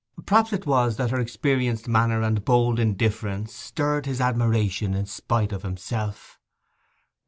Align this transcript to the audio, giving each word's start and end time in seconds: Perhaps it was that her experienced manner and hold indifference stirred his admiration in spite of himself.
Perhaps 0.25 0.51
it 0.51 0.65
was 0.65 0.97
that 0.97 1.11
her 1.11 1.19
experienced 1.19 1.87
manner 1.87 2.23
and 2.23 2.41
hold 2.47 2.79
indifference 2.79 3.53
stirred 3.53 4.07
his 4.07 4.19
admiration 4.19 4.95
in 4.95 5.05
spite 5.05 5.51
of 5.51 5.61
himself. 5.61 6.39